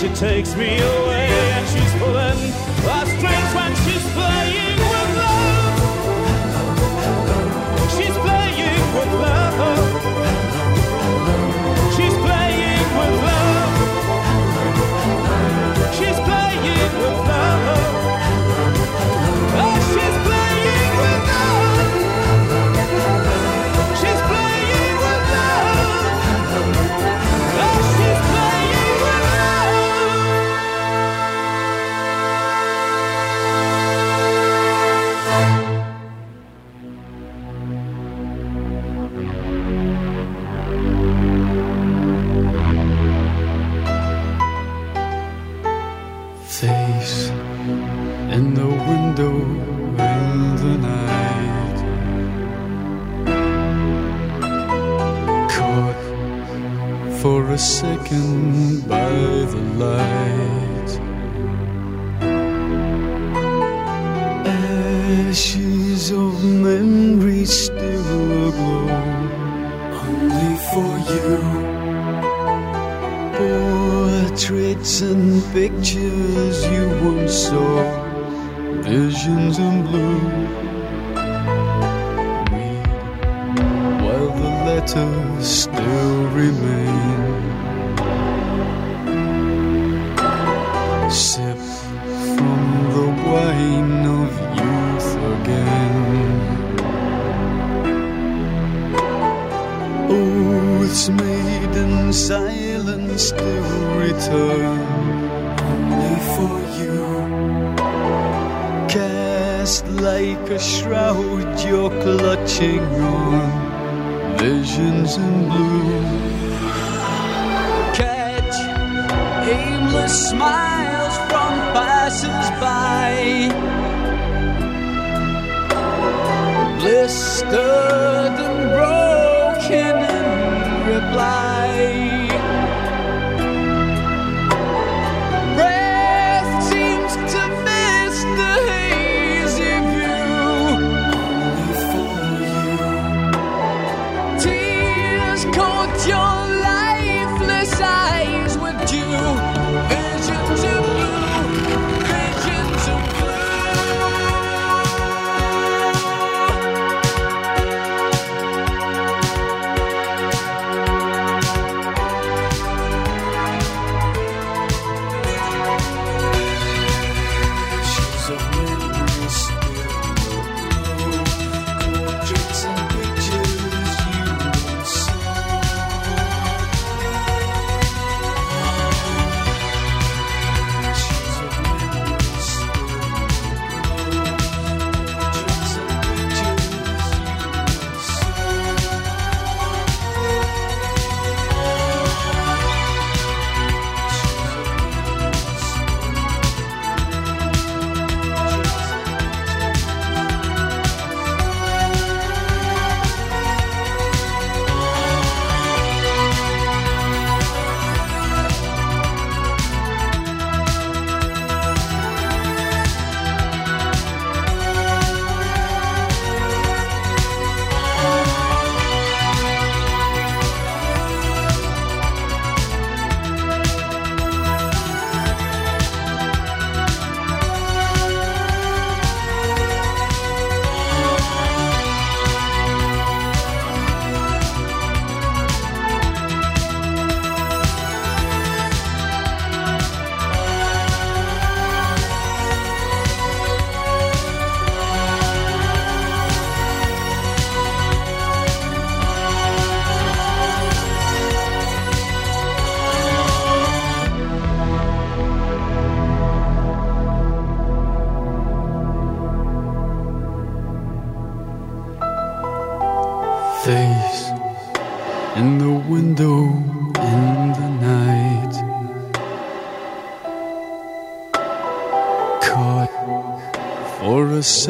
she 0.00 0.08
takes 0.14 0.56
me 0.56 0.78
away. 0.78 1.29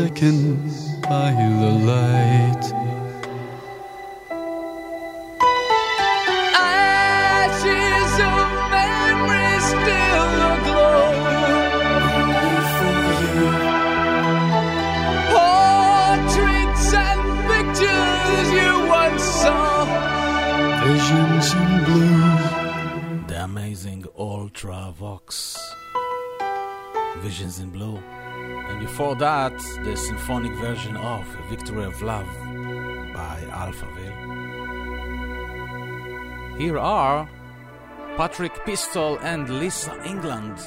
Can. 0.09 0.40
the 29.91 29.97
symphonic 29.97 30.53
version 30.53 30.97
of 30.97 31.27
Victory 31.49 31.83
of 31.83 32.01
Love 32.01 32.29
by 33.13 33.43
Alphaville. 33.51 34.19
Here 36.57 36.79
are 36.79 37.29
Patrick 38.17 38.65
Pistol 38.65 39.19
and 39.19 39.51
Lisa 39.59 40.01
England. 40.07 40.59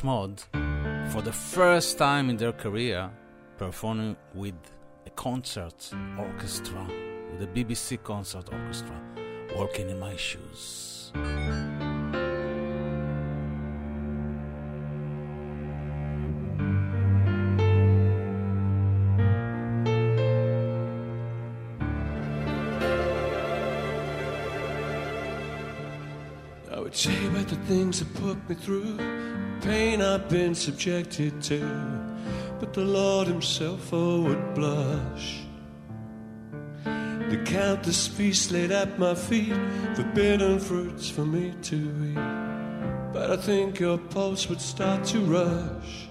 Depeche 0.00 0.04
Mode 0.04 0.40
for 1.10 1.22
the 1.22 1.32
first 1.32 1.98
time 1.98 2.30
in 2.30 2.36
their 2.36 2.52
career 2.52 3.10
performing 3.58 4.16
with 4.34 4.54
a 5.06 5.10
concert 5.10 5.92
orchestra, 6.18 6.86
with 7.32 7.42
a 7.42 7.46
BBC 7.46 8.02
concert 8.02 8.48
orchestra, 8.52 8.98
walking 9.56 9.90
in 9.90 9.98
my 9.98 10.16
shoes. 10.16 11.12
Things 27.70 28.00
that 28.00 28.12
put 28.14 28.36
me 28.48 28.54
through, 28.56 28.98
pain 29.60 30.02
I've 30.02 30.28
been 30.28 30.56
subjected 30.56 31.40
to, 31.42 31.60
but 32.58 32.72
the 32.72 32.80
Lord 32.80 33.28
Himself, 33.28 33.92
oh, 33.92 34.22
would 34.22 34.54
blush. 34.54 35.42
The 36.84 38.10
feast 38.16 38.50
laid 38.50 38.72
at 38.72 38.98
my 38.98 39.14
feet, 39.14 39.54
forbidden 39.94 40.58
fruits 40.58 41.08
for 41.08 41.24
me 41.24 41.54
to 41.62 41.76
eat. 41.76 43.12
But 43.12 43.30
I 43.30 43.36
think 43.36 43.78
your 43.78 43.98
pulse 43.98 44.48
would 44.48 44.60
start 44.60 45.04
to 45.12 45.20
rush. 45.20 46.08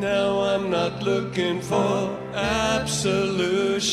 Now 0.00 0.40
I'm 0.40 0.68
not 0.68 1.00
looking 1.04 1.60
for 1.60 2.10
absolution 2.34 3.92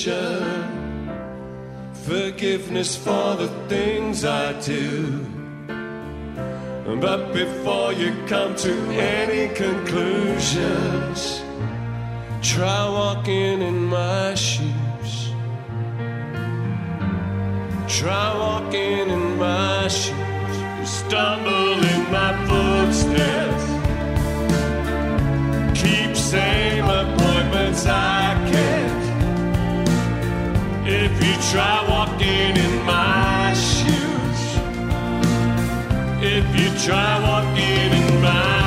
forgiveness 2.06 2.96
for 2.96 3.36
the 3.36 3.48
things 3.68 4.24
I 4.26 4.54
do. 4.62 5.26
But 7.00 7.34
before 7.34 7.94
you 7.94 8.16
come 8.28 8.56
to 8.56 8.74
any 8.92 9.54
conclusions, 9.56 11.42
try 12.42 12.90
walking 12.90 13.62
in 13.62 13.86
my 13.86 14.34
shoes. 14.36 15.30
Try 17.88 18.36
walking 18.38 19.10
in 19.10 19.38
my 19.38 19.88
shoes. 19.88 20.16
You 20.80 20.86
stumble 20.86 21.84
in 21.94 22.12
my 22.12 22.32
footsteps. 22.48 23.66
Keep 25.80 26.16
same 26.16 26.86
appointments 26.86 27.86
I 27.86 28.39
you 31.22 31.36
try 31.52 31.86
walking 31.90 32.56
in 32.66 32.86
my 32.86 33.54
shoes, 33.54 34.42
if 36.22 36.46
you 36.60 36.70
try 36.86 37.20
walking 37.28 37.92
in 38.02 38.22
my 38.22 38.59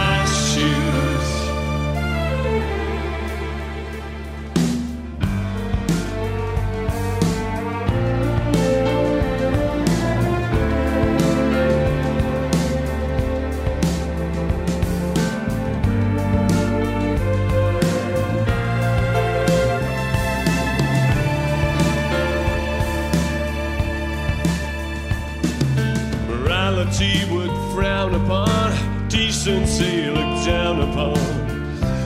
morality 26.83 27.33
would 27.33 27.51
frown 27.75 28.15
upon, 28.15 29.09
decency 29.09 30.07
look 30.11 30.45
down 30.45 30.81
upon. 30.81 31.15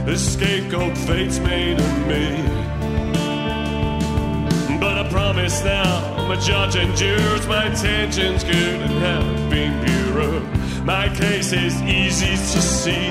The 0.05 0.17
scapegoat 0.17 0.97
fate's 0.99 1.39
made 1.39 1.79
of 1.79 2.07
me. 2.07 2.43
But 4.79 4.99
I 4.99 5.09
promise 5.11 5.65
now, 5.65 6.15
I'm 6.17 6.41
judge 6.41 6.77
and 6.77 6.97
jurors, 6.97 7.47
my 7.47 7.67
intentions 7.67 8.45
good 8.45 8.81
and 8.81 8.93
have 9.03 9.51
been 9.51 9.73
pure. 9.85 10.41
My 10.85 11.09
case 11.17 11.53
is 11.53 11.81
easy 11.83 12.37
to 12.37 12.63
see. 12.63 13.11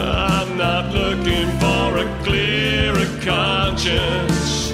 I'm 0.00 0.56
not 0.56 0.92
looking 0.92 1.48
for 1.60 1.98
a 1.98 2.22
clearer 2.24 3.06
conscience. 3.22 4.72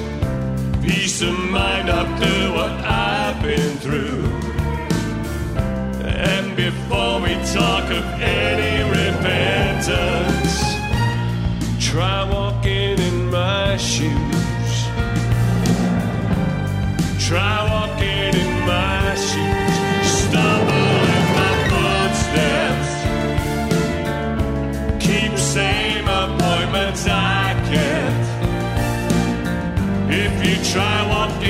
Peace 0.82 1.22
of 1.22 1.38
mind 1.50 1.88
after 1.90 2.52
what 2.52 2.70
I've 2.84 3.33
been 3.44 3.76
through. 3.78 4.24
And 6.02 6.56
before 6.56 7.20
we 7.20 7.34
talk 7.52 7.90
of 7.90 8.04
any 8.20 8.82
repentance, 8.88 10.54
try 11.78 12.24
walking 12.30 12.98
in 12.98 13.30
my 13.30 13.76
shoes. 13.76 14.74
Try 17.28 17.56
walking 17.72 18.32
in 18.42 18.52
my 18.66 19.14
shoes. 19.14 19.74
Stumble 20.22 21.02
in 21.16 21.26
my 21.38 21.54
footsteps. 21.70 22.90
Keep 25.06 25.32
same 25.38 26.06
appointments 26.08 27.06
I 27.06 27.54
kept. 27.70 28.24
If 30.10 30.34
you 30.46 30.56
try 30.72 30.96
walking 31.08 31.43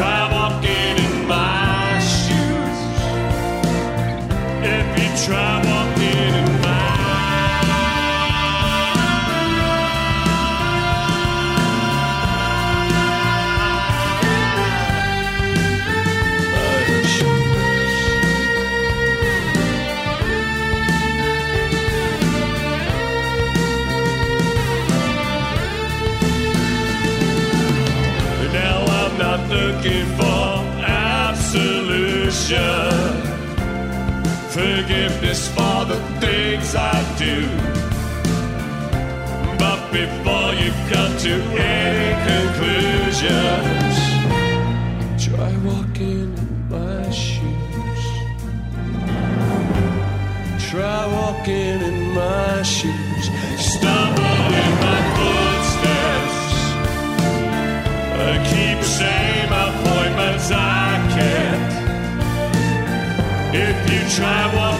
try 0.00 0.29
forgiveness 34.90 35.48
for 35.48 35.84
the 35.84 35.98
things 36.20 36.74
I 36.74 36.98
do. 37.16 37.46
But 39.58 39.92
before 39.92 40.52
you 40.54 40.72
come 40.90 41.16
to 41.26 41.34
any 41.58 42.10
conclusions, 42.30 43.96
try 45.24 45.52
walking 45.64 46.34
in 46.42 46.68
my 46.68 47.10
shoes. 47.10 48.02
Try 50.70 51.06
walking 51.06 51.80
in 51.90 52.14
my 52.14 52.62
shoes. 52.62 53.24
Stumble 53.58 54.54
in 54.62 54.72
my 54.86 55.00
footsteps. 55.16 56.38
I 58.28 58.32
keep 58.50 58.78
same 58.82 59.52
appointments 59.66 60.50
I 60.50 60.90
can't. 61.16 61.80
If 63.52 63.76
you 63.92 64.00
try 64.16 64.54
walking 64.54 64.79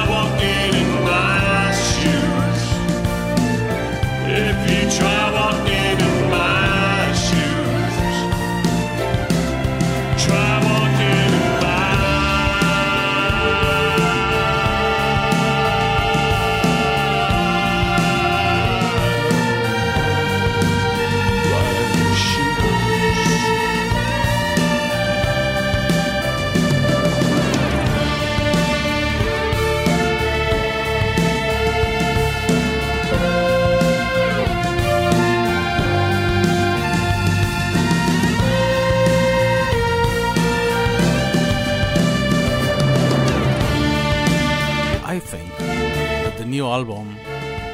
album 46.71 47.17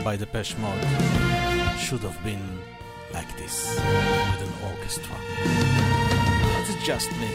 by 0.03 0.15
Depeche 0.17 0.57
Mode 0.57 0.83
should 1.77 1.99
have 1.99 2.19
been 2.23 2.59
like 3.13 3.31
this 3.37 3.75
with 3.75 4.41
an 4.47 4.53
orchestra. 4.71 5.15
It's 6.59 6.83
just 6.83 7.11
me. 7.11 7.29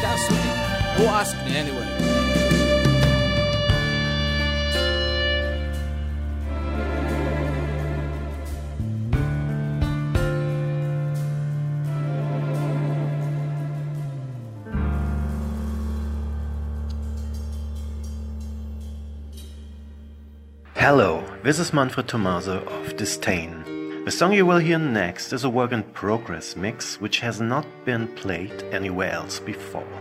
Just 0.00 0.30
me. 0.32 0.42
Who 0.96 1.04
asked 1.04 1.36
me 1.44 1.56
anyway? 1.56 2.51
This 21.44 21.58
is 21.58 21.72
Manfred 21.72 22.06
Tomaso 22.06 22.62
of 22.66 22.96
Disdain. 22.96 24.04
The 24.04 24.12
song 24.12 24.32
you 24.32 24.46
will 24.46 24.58
hear 24.58 24.78
next 24.78 25.32
is 25.32 25.42
a 25.42 25.50
work 25.50 25.72
in 25.72 25.82
progress 25.82 26.54
mix 26.54 27.00
which 27.00 27.18
has 27.18 27.40
not 27.40 27.66
been 27.84 28.06
played 28.14 28.62
anywhere 28.70 29.10
else 29.10 29.40
before. 29.40 30.00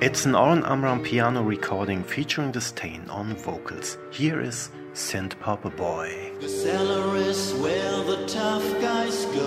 It's 0.00 0.24
an 0.24 0.34
Oren 0.34 0.64
Amram 0.64 1.02
piano 1.02 1.42
recording 1.42 2.02
featuring 2.02 2.52
Disdain 2.52 3.06
on 3.10 3.36
vocals. 3.36 3.98
Here 4.10 4.40
is 4.40 4.70
Synth 4.94 5.38
Pop 5.40 5.60
Boy. 5.76 6.32
The 6.40 6.48
cellar 6.48 7.16
is 7.16 7.52
where 7.56 8.04
the 8.04 8.26
tough 8.26 8.64
guys 8.80 9.26
go 9.26 9.46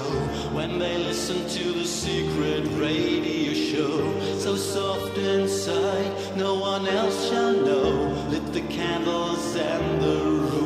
when 0.54 0.78
they 0.78 1.00
listen 1.00 1.50
to 1.50 1.74
the 1.74 1.86
secret 1.86 2.68
radio 2.80 3.54
show. 3.56 4.38
So 4.38 4.56
soft 4.56 5.18
inside, 5.18 6.38
no 6.38 6.60
one 6.60 6.88
else 6.88 7.30
shall 7.30 7.54
know. 7.54 8.28
Lit 8.30 8.54
the 8.54 8.62
candles 8.62 9.56
and 9.56 10.02
the 10.04 10.61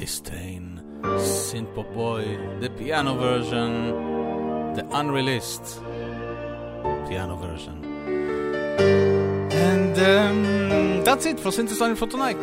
Disdain, 0.00 0.80
Synth 1.02 1.74
Pop 1.74 1.92
Boy, 1.92 2.24
the 2.58 2.70
piano 2.70 3.16
version, 3.16 4.74
the 4.74 4.88
unreleased 4.92 5.78
piano 7.06 7.36
version. 7.36 7.84
And 9.52 9.98
um, 9.98 11.04
that's 11.04 11.26
it 11.26 11.38
for 11.38 11.52
Synthesize 11.52 11.90
Me 11.90 11.96
for 11.96 12.06
tonight. 12.06 12.40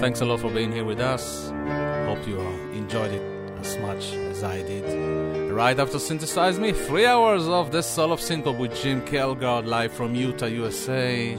Thanks 0.00 0.20
a 0.20 0.24
lot 0.24 0.38
for 0.38 0.48
being 0.48 0.70
here 0.70 0.84
with 0.84 1.00
us. 1.00 1.48
Hope 2.06 2.24
you 2.28 2.38
enjoyed 2.72 3.10
it 3.10 3.22
as 3.58 3.76
much 3.78 4.12
as 4.30 4.44
I 4.44 4.62
did. 4.62 5.50
Right 5.50 5.76
after 5.76 5.98
Synthesize 5.98 6.60
Me, 6.60 6.70
three 6.70 7.04
hours 7.04 7.48
of 7.48 7.72
the 7.72 7.82
Soul 7.82 8.12
of 8.12 8.20
Synth 8.20 8.44
Pop 8.44 8.58
with 8.58 8.80
Jim 8.80 9.04
Kelgard 9.04 9.66
live 9.66 9.92
from 9.92 10.14
Utah, 10.14 10.46
USA. 10.46 11.36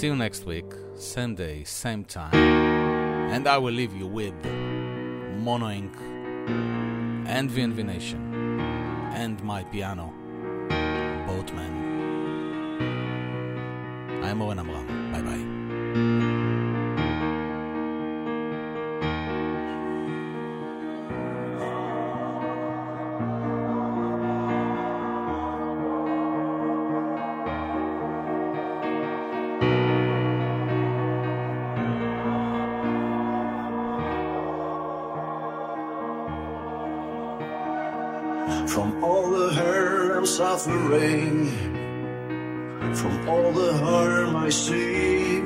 See 0.00 0.06
you 0.06 0.16
next 0.16 0.46
week, 0.46 0.64
same 0.94 1.34
day, 1.34 1.62
same 1.64 2.04
time. 2.04 2.32
And 2.32 3.46
I 3.46 3.58
will 3.58 3.74
leave 3.74 3.94
you 3.94 4.06
with 4.06 4.32
Mono 5.36 5.66
Inc. 5.66 5.94
and 7.26 7.50
VNV 7.50 7.84
Nation 7.84 8.58
and 9.12 9.42
my 9.44 9.62
piano, 9.64 10.10
Boatman. 11.26 11.74
I'm 14.24 14.40
Oren 14.40 14.60
Amram. 14.60 14.99
From 42.94 43.28
all 43.28 43.52
the 43.52 43.72
harm 43.78 44.36
I 44.36 44.50
see, 44.50 45.40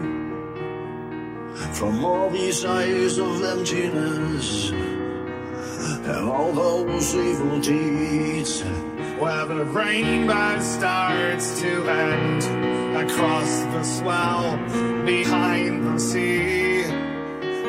from 1.72 2.04
all 2.04 2.30
these 2.30 2.64
eyes 2.64 3.18
of 3.18 3.42
emptiness, 3.44 4.70
and 4.70 6.28
all 6.28 6.52
those 6.52 7.14
evil 7.14 7.60
deeds. 7.60 8.62
Where 9.20 9.46
the 9.46 9.64
rainbow 9.64 10.58
starts 10.60 11.60
to 11.60 11.88
end 11.88 12.42
across 12.96 13.60
the 13.72 13.84
swell 13.84 14.56
behind 15.06 15.86
the 15.86 15.98
sea. 16.00 16.82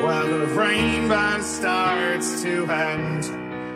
Where 0.02 0.26
the 0.26 0.46
rainbow 0.48 1.40
starts 1.42 2.42
to 2.42 2.66
end, 2.66 3.24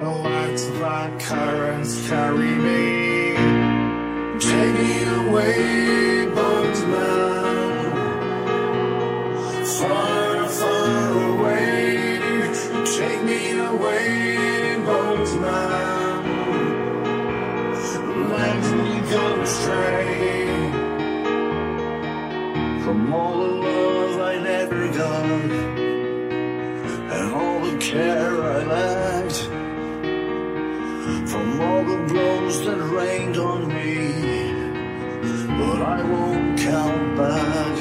let 0.03 0.57
the 0.57 1.25
currents 1.25 2.09
carry 2.09 2.55
me. 2.57 3.20
Take 4.41 4.73
me 4.73 5.05
away, 5.05 6.27
boatman, 6.35 7.93
far, 9.65 10.49
far 10.49 11.12
away. 11.31 12.19
Take 12.97 13.23
me 13.23 13.59
away, 13.59 14.77
boatman. 14.87 16.25
Let 18.31 18.62
me 18.79 18.93
go 19.11 19.25
From 22.85 23.12
all 23.12 23.37
the 23.39 23.53
love 23.69 24.21
I 24.21 24.39
never 24.39 24.83
got, 24.93 25.25
and 27.15 27.35
all 27.35 27.61
the 27.61 27.77
care 27.79 28.43
I 28.43 28.65
lacked, 28.65 29.41
from 31.31 31.61
all 31.61 31.85
the 31.85 31.99
blows 32.09 32.65
that 32.65 32.81
rained 32.99 33.37
on 33.37 33.69
me, 33.69 33.70
I 35.82 36.02
won't 36.02 36.59
count 36.59 37.16
back. 37.16 37.77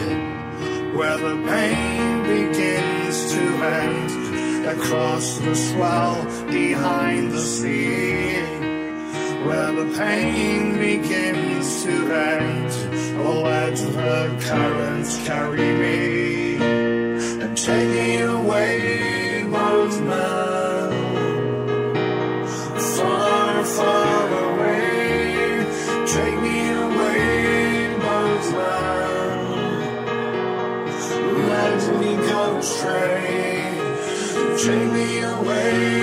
where 0.95 1.17
the 1.17 1.35
pain 1.47 2.23
begins 2.23 3.33
to 3.33 3.41
end 3.81 4.65
across 4.65 5.37
the 5.39 5.55
swell 5.55 6.23
behind 6.47 7.31
the 7.31 7.41
sea. 7.41 8.35
Where 9.45 9.71
the 9.73 9.93
pain 9.97 10.77
begins 10.77 11.83
to 11.83 11.95
end, 12.13 12.71
oh, 13.19 13.41
let 13.43 13.75
the 13.75 14.45
currents 14.47 15.11
carry 15.27 15.71
me 15.83 16.55
and 17.41 17.57
take 17.57 17.89
me 17.89 18.21
away, 18.21 19.43
boatman, 19.43 20.91
far, 22.95 23.65
far 23.65 24.08
Take 34.57 34.91
me 34.91 35.21
away. 35.21 35.99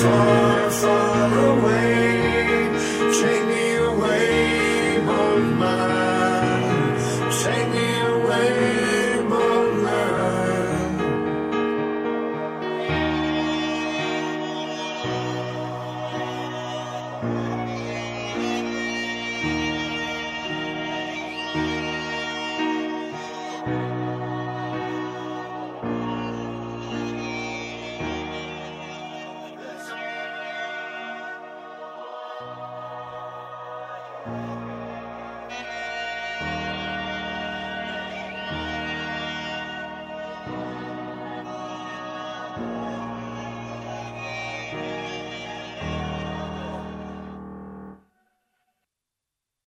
Far, 0.00 0.70
far 0.70 1.38
away. 1.50 2.68
Take 3.12 3.46
me. 3.46 3.63